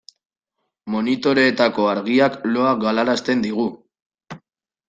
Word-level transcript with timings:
Monitoreetako 0.93 1.87
argiak 1.91 2.39
loa 2.57 2.75
galarazten 2.87 3.45
digu. 3.47 3.71